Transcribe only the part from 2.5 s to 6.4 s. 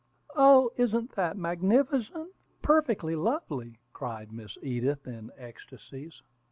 Perfectly lovely!" cried Miss Edith in ecstasies.